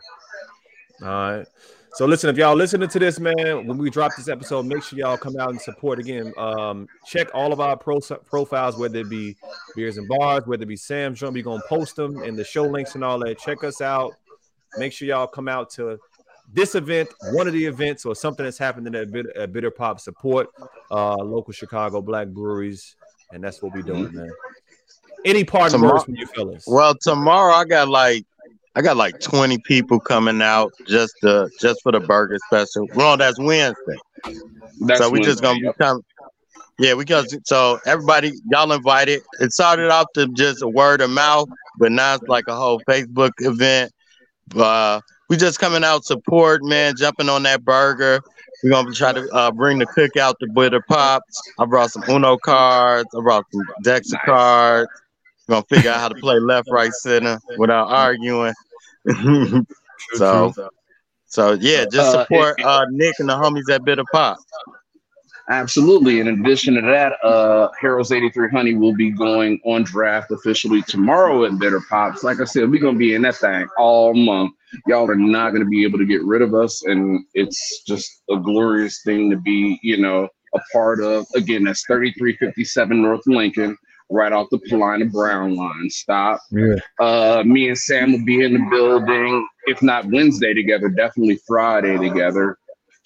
[1.01, 1.45] All right.
[1.93, 4.97] So listen, if y'all listening to this, man, when we drop this episode, make sure
[4.99, 6.31] y'all come out and support again.
[6.37, 9.35] Um, check all of our pro- profiles, whether it be
[9.75, 11.33] beers and bars, whether it be Sam's Drum.
[11.33, 13.39] We're gonna post them and the show links and all that.
[13.39, 14.13] Check us out.
[14.77, 15.97] Make sure y'all come out to
[16.51, 19.99] this event, one of the events, or something that's happening at Bitter, at Bitter Pop.
[19.99, 20.49] Support
[20.91, 22.95] uh, local Chicago black breweries,
[23.32, 24.32] and that's what we're doing, man.
[25.25, 26.63] Any parting Tomorrow- words from you fellas?
[26.67, 28.25] Well, tomorrow I got like
[28.75, 32.88] I got like 20 people coming out just to just for the burger special.
[32.95, 33.97] Well, that's Wednesday.
[34.79, 36.03] That's so we just gonna Wednesday, be coming.
[36.79, 39.21] Yeah, we got so everybody y'all invited.
[39.41, 42.82] It started off to just a word of mouth, but now it's like a whole
[42.88, 43.91] Facebook event.
[44.55, 48.21] Uh, we just coming out support, man, jumping on that burger.
[48.63, 51.41] We're gonna try to uh, bring the cookout to Bitter Pops.
[51.59, 53.07] I brought some Uno cards.
[53.15, 54.21] I brought some Dexa Nice.
[54.25, 54.89] cards.
[55.47, 58.53] We're gonna figure out how to play left, right, center without arguing.
[60.15, 60.53] so,
[61.25, 64.38] so yeah, just Uh, support uh, Nick and the homies at Bitter Pop.
[65.49, 66.19] Absolutely.
[66.19, 71.43] In addition to that, uh, Harold's 83 Honey will be going on draft officially tomorrow
[71.43, 72.23] at Bitter Pops.
[72.23, 74.53] Like I said, we're going to be in that thing all month.
[74.85, 76.83] Y'all are not going to be able to get rid of us.
[76.85, 81.25] And it's just a glorious thing to be, you know, a part of.
[81.35, 83.75] Again, that's 3357 North Lincoln,
[84.12, 85.89] right off the Paulina Brown line.
[85.89, 86.41] Stop.
[86.51, 86.75] Yeah.
[86.99, 91.97] Uh, me and Sam will be in the building, if not Wednesday together, definitely Friday
[91.97, 92.59] together.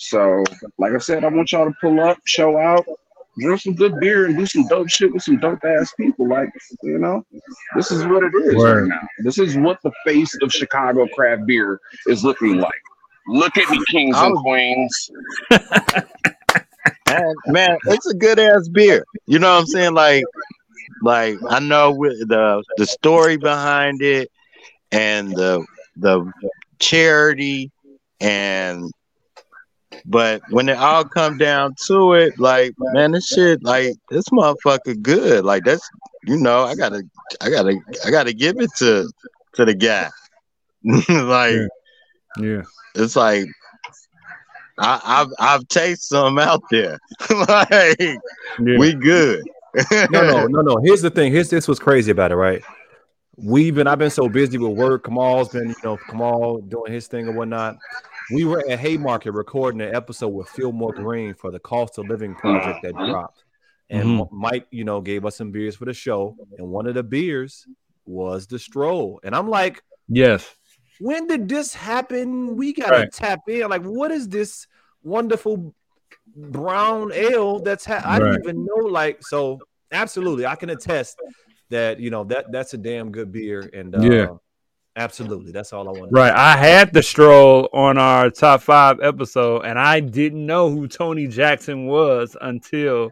[0.03, 0.43] So,
[0.77, 2.85] like I said, I want y'all to pull up, show out,
[3.39, 6.27] drink some good beer, and do some dope shit with some dope ass people.
[6.27, 6.49] Like,
[6.83, 7.25] you know,
[7.75, 8.89] this is what it is Word.
[8.89, 9.07] right now.
[9.19, 12.81] This is what the face of Chicago craft beer is looking like.
[13.27, 15.11] Look at me, kings and queens.
[15.51, 19.05] man, man, it's a good ass beer.
[19.25, 19.93] You know what I'm saying?
[19.93, 20.25] Like,
[21.01, 24.29] like I know with the the story behind it
[24.91, 26.29] and the the
[26.79, 27.71] charity
[28.19, 28.91] and
[30.05, 35.01] but when it all come down to it, like man, this shit, like this motherfucker
[35.01, 35.45] good.
[35.45, 35.87] Like that's
[36.25, 37.03] you know, I gotta
[37.41, 39.09] I gotta I gotta give it to
[39.53, 40.09] to the guy.
[40.83, 41.67] like Yeah.
[42.39, 42.61] Yeah.
[42.95, 43.45] it's like
[44.79, 46.99] I, I've I've tasted some out there.
[47.47, 48.77] like Yeah.
[48.77, 49.43] we good.
[49.91, 50.77] no, no, no, no.
[50.83, 51.31] Here's the thing.
[51.31, 52.63] Here's this was crazy about it, right?
[53.37, 55.05] We've been I've been so busy with work.
[55.05, 57.77] Kamal's been, you know, Kamal doing his thing and whatnot.
[58.31, 62.35] We were at Haymarket recording an episode with Fillmore Green for the cost of living
[62.35, 63.09] project that Mhm.
[63.09, 63.43] dropped.
[63.89, 64.31] And Mhm.
[64.31, 66.35] Mike, you know, gave us some beers for the show.
[66.57, 67.67] And one of the beers
[68.05, 69.19] was the stroll.
[69.23, 70.55] And I'm like, Yes.
[70.99, 72.55] when did this happen?
[72.55, 73.11] We gotta Right.
[73.11, 73.69] tap in.
[73.69, 74.67] Like, what is this
[75.03, 75.75] wonderful
[76.35, 78.31] brown ale that's ha- I Right.
[78.31, 78.85] didn't even know.
[78.87, 79.59] Like, so
[79.91, 81.17] absolutely, I can attest
[81.69, 83.69] that you know that that's a damn good beer.
[83.73, 84.27] And uh, Yeah.
[84.95, 86.11] Absolutely, that's all I want.
[86.11, 86.33] Right.
[86.33, 91.27] I had the stroll on our top five episode, and I didn't know who Tony
[91.27, 93.11] Jackson was until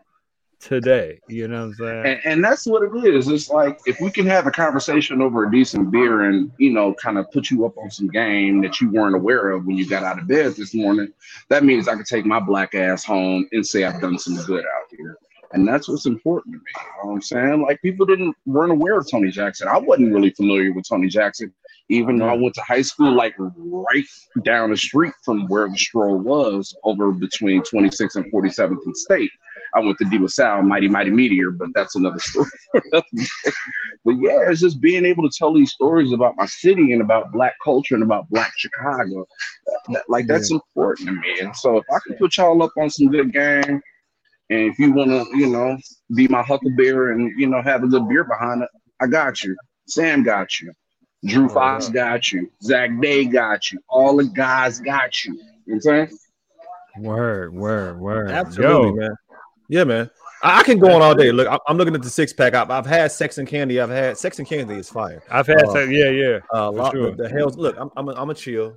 [0.62, 1.20] today.
[1.28, 2.06] You know what I'm saying?
[2.06, 3.28] And, and that's what it is.
[3.28, 6.94] It's like if we can have a conversation over a decent beer and you know,
[6.94, 9.88] kind of put you up on some game that you weren't aware of when you
[9.88, 11.12] got out of bed this morning,
[11.50, 14.64] that means I can take my black ass home and say I've done some good
[14.64, 15.18] out here.
[15.54, 16.66] And that's what's important to me.
[16.76, 17.62] You know what I'm saying?
[17.62, 19.68] Like people didn't weren't aware of Tony Jackson.
[19.68, 21.54] I wasn't really familiar with Tony Jackson,
[21.92, 24.06] even though I went to high school like right
[24.44, 29.30] down the street from where the stroll was, over between 26th and 47th and State.
[29.76, 32.50] I went to D Sal, Mighty Mighty Meteor, but that's another story.
[32.92, 33.04] but
[34.20, 37.56] yeah, it's just being able to tell these stories about my city and about black
[37.64, 39.26] culture and about black Chicago.
[39.90, 41.40] That- like that's important to me.
[41.42, 43.82] And so if I can put y'all up on some good game,
[44.50, 45.78] and if you want to, you know,
[46.16, 48.70] be my huckleberry and you know have a good beer behind it,
[49.02, 49.56] I got you.
[49.88, 50.72] Sam got you.
[51.26, 52.52] Drew Fox got you.
[52.64, 53.80] Zach Day got you.
[53.88, 55.34] All the guys got you.
[55.34, 56.18] You know what I'm saying?
[56.98, 58.32] Word, word, word.
[58.32, 59.16] Absolutely, Yo, man.
[59.70, 60.10] Yeah, man.
[60.44, 61.32] I, I can go on all day.
[61.32, 62.54] Look, I, I'm looking at the six pack.
[62.56, 63.80] I, I've had Sex and Candy.
[63.80, 65.22] I've had Sex and Candy is fire.
[65.30, 66.40] I've had Uh, some, yeah, yeah.
[66.54, 67.12] Uh, lot, sure.
[67.12, 67.76] the, the Helles look.
[67.78, 68.76] I'm I'm a, I'm a chill.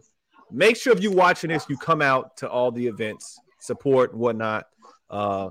[0.51, 4.21] Make sure if you're watching this, you come out to all the events, support and
[4.21, 4.67] whatnot.
[5.11, 5.51] Uh,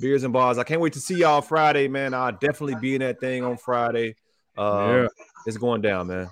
[0.00, 0.58] beers and bars.
[0.58, 2.12] I can't wait to see y'all Friday, man.
[2.12, 4.16] I'll definitely be in that thing on Friday.
[4.58, 5.08] Uh, yeah.
[5.46, 6.30] It's going down, man.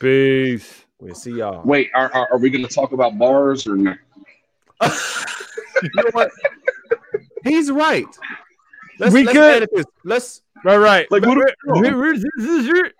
[0.00, 0.84] Peace.
[1.00, 1.62] We'll see y'all.
[1.64, 3.94] Wait, are, are, are we going to talk about bars or no?
[5.80, 6.32] You know what?
[7.44, 8.04] He's right.
[8.98, 9.86] Let's, We let's could- edit this.
[10.04, 10.42] Let's.
[10.64, 11.10] Right, right.
[11.12, 12.92] Like, what are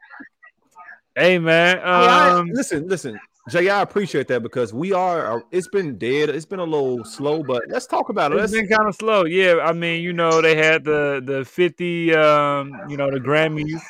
[1.17, 3.19] Hey man, I- um, listen, listen,
[3.49, 3.69] Jay.
[3.69, 5.43] I appreciate that because we are.
[5.51, 6.29] It's been dead.
[6.29, 8.37] It's been a little slow, but let's talk about it.
[8.37, 9.25] it's Let's, been kind of slow.
[9.25, 13.83] Yeah, I mean, you know, they had the the fifty, um, you know, the Grammys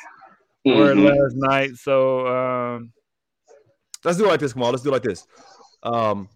[0.65, 1.05] were Mhm.
[1.05, 1.71] last night.
[1.75, 2.93] So, um,
[4.03, 4.53] let's do it like this.
[4.53, 5.25] Come on, let's do it like this.
[5.83, 6.29] Um,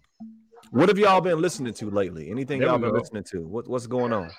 [0.70, 2.30] what have y'all been listening to lately?
[2.30, 2.98] Anything There y'all been go.
[2.98, 3.46] listening to?
[3.46, 4.30] What, what's going on?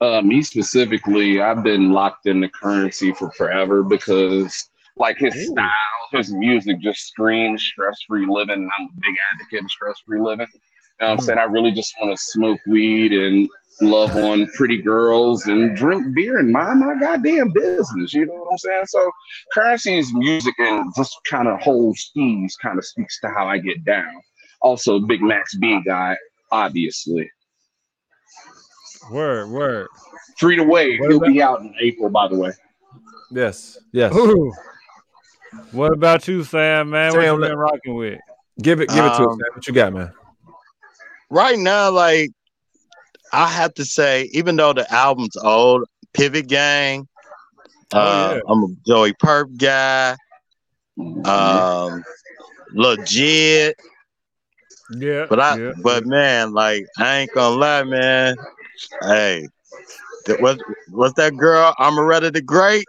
[0.00, 5.52] Uh, me specifically, I've been locked into Curren$y for forever because, like, his Ooh.
[5.52, 5.70] style,
[6.12, 8.68] his music just screams stress free living.
[8.78, 10.48] I'm a big advocate of stress free living.
[10.52, 10.60] You
[11.00, 11.24] know what I'm Hmm.
[11.24, 11.38] saying?
[11.38, 13.48] I really just want to smoke weed and
[13.80, 18.14] love on pretty girls and drink beer and mind my goddamn business.
[18.14, 18.86] You know what I'm saying?
[18.86, 19.10] So,
[19.52, 23.84] Curren$y's music and just kind of whole schemes kind of speaks to how I get
[23.84, 24.12] down.
[24.62, 26.16] Also, big Max B guy,
[26.52, 27.28] obviously.
[29.10, 29.88] word, word.
[30.38, 31.00] Free to wait.
[31.00, 32.52] What He'll about- be out in April, by the way.
[33.30, 34.14] Yes, yes.
[34.14, 34.52] Ooh.
[35.72, 36.90] What about you, Sam?
[36.90, 38.20] Man, what you been rocking with?
[38.62, 39.20] Give it, give it to us.
[39.20, 39.48] Um, Man.
[39.54, 40.12] What you got, man?
[41.30, 42.30] right now, like
[43.34, 47.08] I have to say, even though the album's old, Pivot Gang.
[47.92, 48.40] Oh, uh, yeah.
[48.48, 50.16] I'm a Joey Purp guy.
[51.24, 52.04] Um,
[52.72, 53.76] legit,
[54.90, 55.72] Yeah, but I, yeah.
[55.82, 58.36] but man, like I ain't gonna lie, man.
[59.02, 59.48] Hey,
[60.26, 60.60] th- what
[60.90, 61.74] what's that girl?
[61.78, 62.86] I'm Amaretta the Great.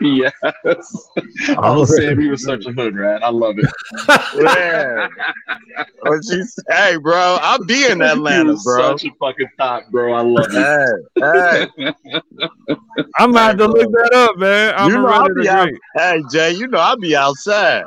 [0.00, 0.32] Yes.
[1.58, 3.22] Oh, Sam, he was such a hood rat.
[3.22, 3.70] I love it.
[4.36, 5.08] Yeah.
[6.02, 6.62] what she say?
[6.68, 8.96] Hey, bro, I'll be in Atlanta, bro.
[8.96, 10.12] Such a fucking top, bro.
[10.12, 11.08] I love it.
[11.18, 11.92] Hey, hey.
[13.18, 14.74] I'm about to look that up, man.
[14.76, 15.80] I'm you know ready I'll be out.
[15.94, 17.84] Hey, Jay, you know I'll be outside.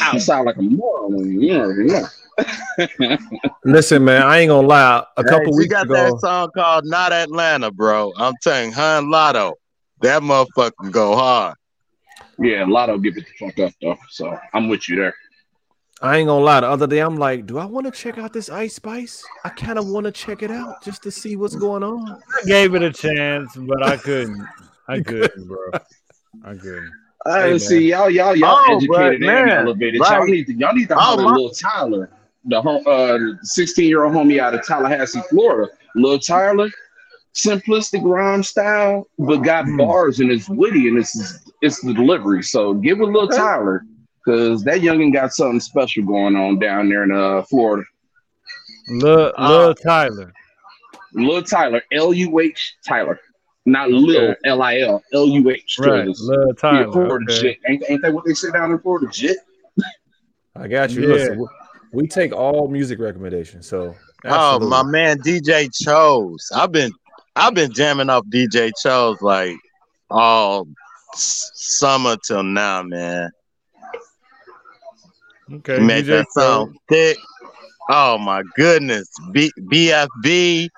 [0.00, 1.40] Outside like a moron.
[1.40, 2.06] You know, yeah.
[3.64, 4.22] Listen, man.
[4.22, 5.04] I ain't gonna lie.
[5.16, 8.12] A Hey, couple she weeks got ago, that song called "Not Atlanta," bro.
[8.16, 9.54] I'm telling Hun Lotto,
[10.02, 11.56] that motherfucker go hard.
[12.38, 13.96] Yeah, Lotto give it the fuck up though.
[14.10, 15.14] So I'm with you there.
[16.00, 16.60] I ain't gonna lie.
[16.60, 19.24] The other day, I'm like, do I want to check out this Ice Spice?
[19.44, 22.08] I kind of want to check it out just to see what's going on.
[22.08, 24.46] I gave it a chance, but I couldn't.
[24.86, 25.58] I couldn't, bro.
[26.44, 26.92] I couldn't.
[27.26, 30.00] I Hey, see y'all, y'all, y'all Oh, educated but, and man, elevated.
[30.00, 32.10] Y'all need to, y'all need to Oh, holler my- Lil Tyler,
[32.44, 35.70] the home, uh, 16 year old homie out of Tallahassee, Florida.
[35.96, 36.68] Lil Tyler,
[37.34, 39.76] simplistic rhyme style, but got Hmm.
[39.76, 42.42] bars and it's witty and it's it's the delivery.
[42.42, 43.36] So give with Lil Okay.
[43.36, 43.84] Tyler
[44.24, 47.84] because that youngin got something special going on down there in uh, Florida.
[48.88, 50.32] Lil, Uh, Lil Tyler.
[51.14, 53.18] Lil Tyler, L U H Tyler,
[53.66, 54.36] not Lil Okay.
[54.44, 55.76] L I L L U H.
[55.78, 56.92] Right, Lil Tyler.
[56.92, 57.40] Florida Okay.
[57.40, 57.58] jit.
[57.68, 59.06] Ain't, ain't that what they say down in Florida?
[59.10, 59.38] Jit.
[60.56, 61.02] I got you.
[61.06, 61.12] Yeah.
[61.14, 61.46] Listen, we,
[61.92, 63.66] we take all music recommendations.
[63.66, 66.50] So, Oh, my man, DJ Chose.
[66.54, 66.90] I've been,
[67.38, 69.56] I've been jamming off DJ Chose like
[70.10, 70.66] all
[71.14, 73.30] summer till now, man.
[75.54, 75.76] Okay.
[75.76, 77.16] He made DJ that song thick.
[77.90, 80.68] Oh my goodness, B- BFB.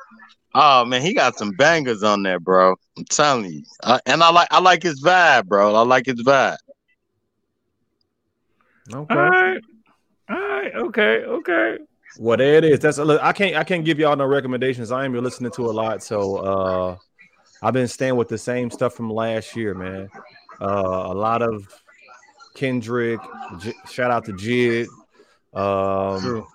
[0.55, 2.75] Oh man, he got some bangers on there, bro.
[2.97, 5.75] I'm telling you, uh, and I like, I like his vibe, bro.
[5.75, 6.59] I like his vibe.
[8.93, 9.15] okay.
[9.15, 9.61] All right.
[10.29, 10.75] All right.
[10.75, 11.25] Okay.
[11.25, 11.79] Okay.
[12.19, 12.81] Well, there it is.
[12.81, 13.23] That's look.
[13.23, 13.57] I can't.
[13.57, 14.91] I can't give y'all no recommendations.
[14.91, 16.97] I ain't been listening to a lot, so uh,
[17.63, 20.09] I've been staying with the same stuff from last year, man.
[20.61, 21.67] Uh, a lot of
[22.55, 23.21] Kendrick.
[23.61, 24.87] J- shout out to Jid.
[25.55, 26.47] Um, True.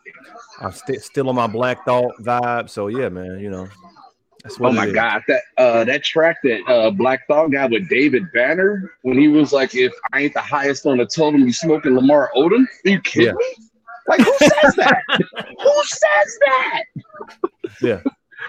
[0.61, 2.69] I'm st- still on my Black Thought vibe.
[2.69, 3.39] So yeah, man.
[3.39, 3.67] You know,
[4.43, 4.69] that's what.
[4.69, 4.93] Oh my is.
[4.93, 9.27] god, that uh that track that uh Black Thought got with David Banner when he
[9.29, 12.89] was like, "If I ain't the highest on the totem, you smoking Lamar Odom?" Are
[12.89, 13.33] you kidding Yeah.
[13.33, 13.55] me?
[14.07, 15.01] Like who says that?
[15.09, 16.83] who says that?
[17.81, 18.01] Yeah.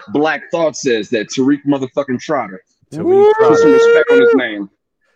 [0.09, 2.61] Black Thought says that Tariq motherfucking Trotter.
[2.93, 3.33] Tariq Woo!
[3.39, 4.69] Put some respect on his name.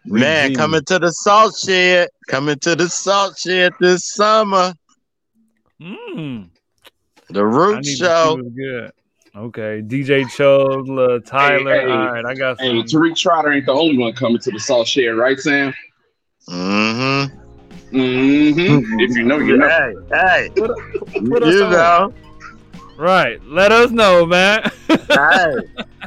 [0.06, 0.58] Man, Redeem.
[0.58, 4.74] coming to the salt shed, coming to the salt shed this summer.
[5.80, 6.50] Mm.
[7.30, 8.42] The Root need to see Show.
[8.56, 8.92] good.
[9.36, 9.82] Okay.
[9.86, 11.82] DJ Cho, Lil Tyler.
[11.82, 11.92] hey.
[11.92, 12.26] All right.
[12.26, 12.66] I got some.
[12.68, 15.74] Hey, Tariq Trotter ain't the only one coming to the salt shed, right, Sam?
[16.50, 17.38] Mm-hmm.
[17.92, 19.00] Mm-hmm.
[19.02, 19.68] If you know, you know.
[19.68, 21.72] Hey, hey, Put us you on.
[21.72, 22.14] know.
[22.98, 23.44] Right.
[23.46, 24.70] Let us know, man.
[24.88, 25.56] hey,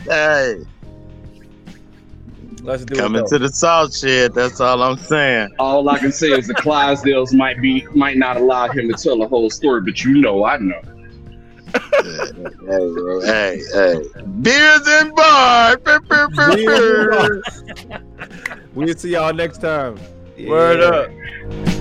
[0.04, 0.64] hey,
[2.62, 2.98] Let's do it.
[2.98, 3.28] coming it.
[3.28, 4.32] to the salt shed.
[4.32, 5.50] That's all I'm saying.
[5.58, 9.18] All I can say is the Clydesdales might be might not allow him to tell
[9.18, 10.80] the whole story, but you know, I know.
[11.74, 13.20] hey, bro.
[13.20, 14.00] Hey, hey.
[14.40, 15.76] Beers and bar.
[15.76, 16.00] Beers
[16.78, 17.42] and bar.
[18.74, 19.98] We'll see y'all next time.
[20.39, 21.74] Word up.